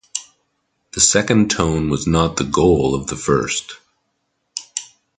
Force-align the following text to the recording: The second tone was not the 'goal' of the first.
The 0.93 0.99
second 0.99 1.51
tone 1.51 1.91
was 1.91 2.07
not 2.07 2.37
the 2.37 2.43
'goal' 2.43 2.95
of 2.95 3.05
the 3.05 3.15
first. 3.15 3.75